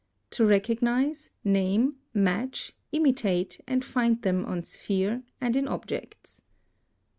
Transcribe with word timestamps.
To 0.31 0.47
recognize, 0.47 1.29
name, 1.43 1.97
match, 2.11 2.73
imitate, 2.91 3.61
and 3.67 3.83
3. 3.85 3.91
find 3.91 4.21
them 4.23 4.45
on 4.47 4.63
sphere 4.63 5.21
and 5.39 5.55
in 5.55 5.67
objects. 5.67 6.41